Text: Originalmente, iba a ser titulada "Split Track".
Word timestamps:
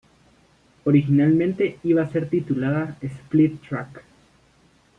Originalmente, 0.85 1.77
iba 1.83 2.01
a 2.01 2.09
ser 2.09 2.27
titulada 2.27 2.97
"Split 3.03 3.61
Track". 3.69 4.03